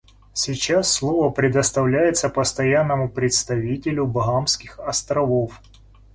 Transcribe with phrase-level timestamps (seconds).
[0.33, 5.61] Сейчас слово предоставляется Постоянному представителю Багамских Островов.